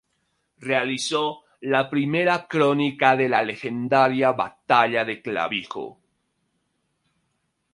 [0.57, 5.99] Realizó la primera crónica de la legendaria batalla de Clavijo.